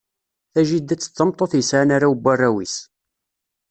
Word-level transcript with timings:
Tajidat 0.53 1.07
d 1.11 1.13
tameṭṭut 1.17 1.53
yesɛan 1.55 1.93
arraw 1.95 2.13
n 2.17 2.21
tarwa-s. 2.23 2.75